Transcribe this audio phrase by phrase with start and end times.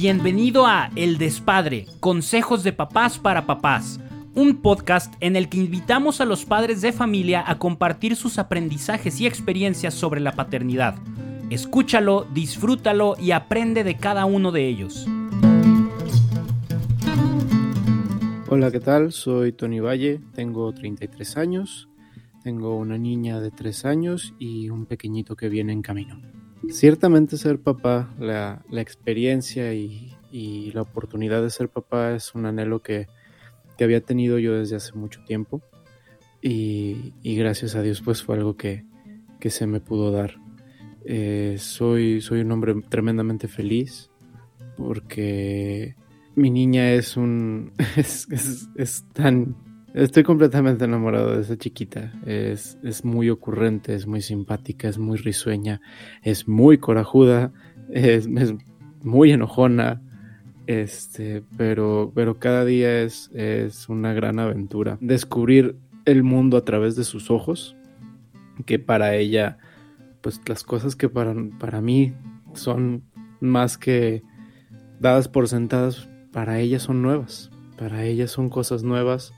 [0.00, 3.98] Bienvenido a El Despadre, Consejos de Papás para Papás,
[4.32, 9.20] un podcast en el que invitamos a los padres de familia a compartir sus aprendizajes
[9.20, 10.94] y experiencias sobre la paternidad.
[11.50, 15.04] Escúchalo, disfrútalo y aprende de cada uno de ellos.
[18.48, 19.10] Hola, ¿qué tal?
[19.10, 21.88] Soy Tony Valle, tengo 33 años,
[22.44, 26.37] tengo una niña de 3 años y un pequeñito que viene en camino.
[26.70, 30.14] Ciertamente ser papá, la, experiencia y,
[30.72, 33.06] la oportunidad de ser papá es un anhelo que,
[33.80, 35.62] había tenido yo desde hace mucho tiempo
[36.42, 38.84] y, gracias a Dios pues fue algo que,
[39.40, 40.36] se me pudo dar.
[41.04, 44.10] Eh, soy, soy un hombre tremendamente feliz
[44.76, 45.96] porque
[46.34, 47.72] mi niña es un...
[47.96, 49.56] es tan
[49.94, 52.12] Estoy completamente enamorado de esa chiquita.
[52.26, 55.80] Es, muy ocurrente, es muy simpática, es muy risueña,
[56.22, 57.52] es muy corajuda,
[57.90, 58.28] es,
[59.02, 60.02] muy enojona.
[60.66, 64.98] Este, pero, pero cada día es, es una gran aventura.
[65.00, 67.74] Descubrir el mundo a través de sus ojos,
[68.66, 69.56] que para ella,
[70.20, 72.12] pues las cosas que para, para mí
[72.52, 73.04] son
[73.40, 74.22] más que
[75.00, 77.50] dadas por sentadas, para ella son nuevas.
[77.78, 79.32] Para ella son cosas nuevas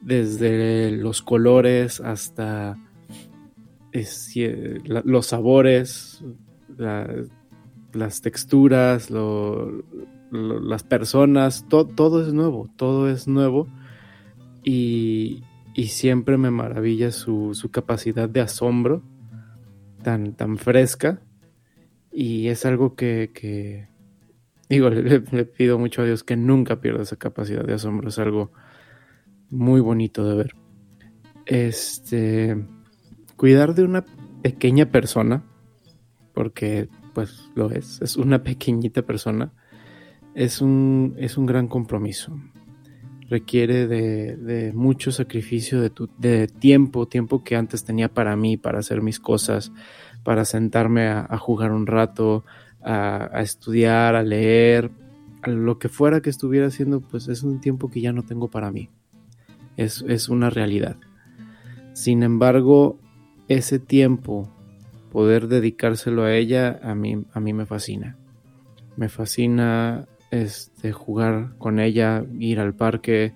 [0.00, 2.78] desde los colores hasta
[5.04, 6.24] los sabores,
[7.92, 9.10] las texturas,
[10.30, 13.68] las personas, todo es nuevo, todo es nuevo.
[14.62, 15.44] Y,
[15.88, 19.02] siempre me maravilla su, capacidad de asombro
[20.02, 21.22] tan, tan fresca.
[22.12, 23.88] Y es algo que,
[24.68, 28.18] digo, le, le, pido mucho a Dios que nunca pierda esa capacidad de asombro, es
[28.18, 28.50] algo
[29.50, 30.54] muy bonito de ver.
[31.46, 32.56] Este,
[33.36, 34.04] cuidar de una
[34.42, 35.44] pequeña persona,
[36.34, 39.52] porque pues lo es, es una pequeñita persona,
[40.34, 42.38] es un, es un gran compromiso.
[43.30, 48.78] Requiere de, mucho sacrificio de, tu, de tiempo, tiempo que antes tenía para mí, para
[48.78, 49.70] hacer mis cosas,
[50.24, 52.44] para sentarme a, jugar un rato,
[52.82, 54.90] a, a, estudiar, a leer,
[55.42, 58.48] a lo que fuera que estuviera haciendo, pues es un tiempo que ya no tengo
[58.48, 58.88] para mí
[59.78, 60.96] es, una realidad.
[61.94, 62.98] Sin embargo,
[63.48, 64.52] ese tiempo,
[65.10, 68.16] poder dedicárselo a ella, a mí, a mí me fascina.
[68.96, 73.34] Me fascina este, jugar con ella, ir al parque,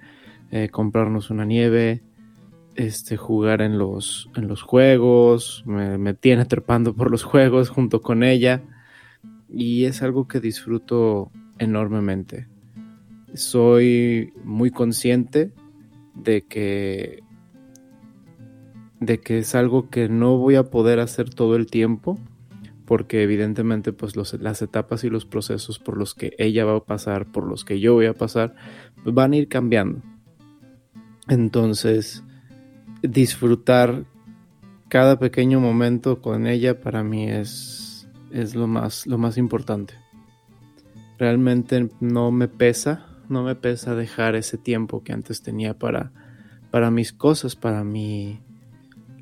[0.51, 2.03] eh, comprarnos una nieve,
[2.75, 8.03] este, jugar en los, en los juegos, me, me, tiene trepando por los juegos junto
[8.03, 8.63] con ella
[9.49, 12.49] y es algo que disfruto enormemente.
[13.35, 15.53] Soy muy consciente
[16.15, 17.23] de que
[19.01, 22.19] de que es algo que no voy a poder hacer todo el tiempo
[22.85, 27.25] porque evidentemente pues las etapas y los procesos por los que ella va a pasar,
[27.25, 28.55] por los que yo voy a pasar,
[29.05, 30.03] van a ir cambiando.
[31.29, 32.23] Entonces,
[33.03, 34.05] disfrutar
[34.89, 39.95] cada pequeño momento con ella para mí es, es lo, más, lo más importante.
[41.19, 46.13] Realmente no me pesa no me pesa dejar ese tiempo que antes tenía para,
[46.71, 48.41] para mis cosas, para mi,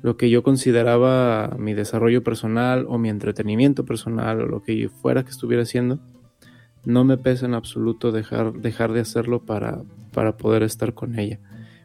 [0.01, 5.23] lo que yo consideraba mi desarrollo personal o mi entretenimiento personal o lo que fuera
[5.23, 5.99] que estuviera haciendo.
[6.83, 9.83] No me pesa en absoluto dejar, dejar de hacerlo para,
[10.13, 11.39] para poder estar con ella.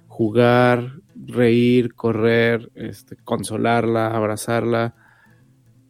[0.09, 4.95] Jugar, reír, correr, este, consolarla, abrazarla,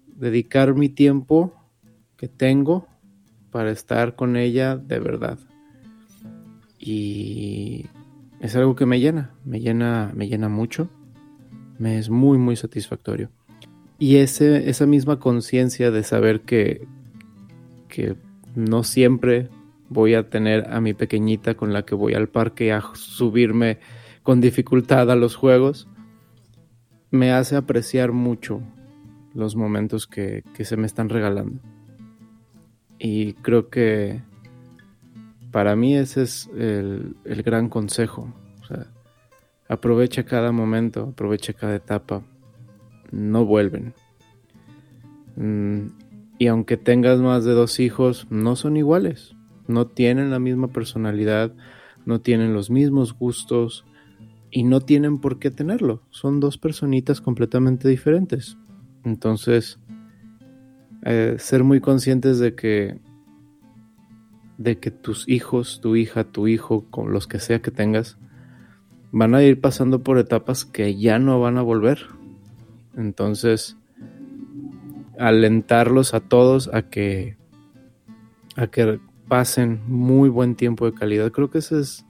[0.06, 1.54] dedicar mi tiempo
[2.16, 2.88] que tengo
[3.50, 5.38] para estar con ella de verdad
[6.86, 7.86] y
[8.40, 10.88] es algo que me llena, me llena, me llena mucho,
[11.78, 13.30] me es muy, muy satisfactorio.
[13.98, 16.86] Y ese, esa misma conciencia de saber que,
[17.88, 18.14] que
[18.54, 19.48] no siempre
[19.88, 23.78] voy a tener a mi pequeñita con la que voy al parque a subirme
[24.22, 25.88] con dificultad a los juegos,
[27.10, 28.60] me hace apreciar mucho
[29.34, 31.60] los momentos que, que se me están regalando.
[32.98, 34.22] Y creo que
[35.50, 38.32] para mí ese es el, gran consejo.
[39.68, 42.22] aprovecha cada momento, aprovecha cada etapa.
[43.10, 43.94] No vuelven.
[45.36, 45.88] Mm,
[46.38, 49.34] y aunque tengas más de dos hijos, no son iguales.
[49.68, 51.52] No tienen la misma personalidad,
[52.04, 53.84] no tienen los mismos gustos
[54.50, 56.02] y no tienen por qué tenerlo.
[56.10, 58.56] Son dos personitas completamente diferentes.
[59.04, 59.78] Entonces,
[61.04, 62.98] eh, ser muy conscientes de que
[64.58, 68.18] de que tus hijos, tu hija, tu hijo, con los que sea que tengas,
[69.12, 72.06] van a ir pasando por etapas que ya no van a volver.
[72.96, 73.76] Entonces,
[75.18, 77.36] alentarlos a todos a que
[78.56, 78.98] a que
[79.28, 81.30] pasen muy buen tiempo de calidad.
[81.30, 82.06] Creo que ese es,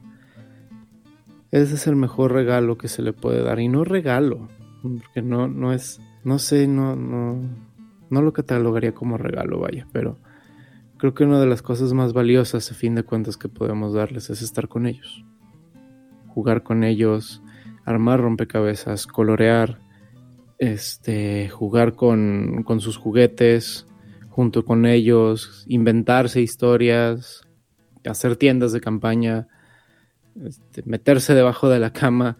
[1.50, 3.58] ese es el mejor regalo que se le puede dar.
[3.58, 4.48] Y no regalo,
[4.82, 7.40] porque no, no es, no sé, no, no,
[8.10, 10.19] no lo catalogaría como regalo, vaya, pero
[10.98, 14.31] creo que una de las cosas más valiosas a fin de cuentas que podemos darles
[14.31, 15.25] es estar con ellos.
[16.28, 17.43] Jugar con ellos,
[17.84, 19.78] armar rompecabezas, colorear,
[20.58, 23.87] este, jugar con, con sus juguetes,
[24.28, 27.46] junto con ellos, inventarse historias,
[28.04, 29.48] hacer tiendas de campaña,
[30.44, 32.38] este, meterse debajo de la cama.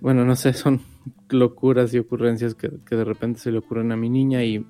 [0.00, 0.80] Bueno, no sé, son
[1.28, 4.66] locuras y ocurrencias que, de repente se le ocurren a mi niña y,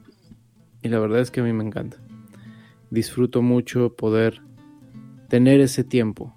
[0.83, 1.99] y la verdad es que a mí me encanta.
[2.91, 4.43] Disfruto mucho poder
[5.29, 6.35] tener ese tiempo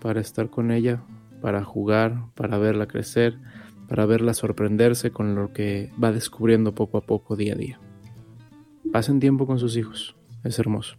[0.00, 1.04] para estar con ella,
[1.40, 3.38] para jugar, para verla crecer,
[3.88, 7.80] para verla sorprenderse con lo que va descubriendo poco a poco día a día.
[8.92, 10.96] Pasen tiempo con sus hijos, es hermoso.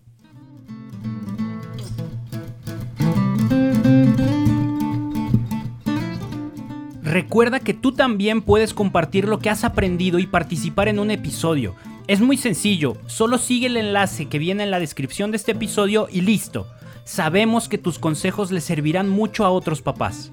[7.07, 11.73] Recuerda que tú también puedes compartir lo que has aprendido y participar en un episodio.
[12.07, 16.09] Es muy sencillo, solo sigue el enlace que viene en la descripción de este episodio
[16.11, 16.67] y listo.
[17.05, 20.31] Sabemos que tus consejos le servirán mucho a otros papás.